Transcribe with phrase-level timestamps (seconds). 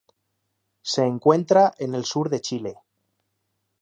[0.81, 2.79] Se encuentra en el sur de Chile.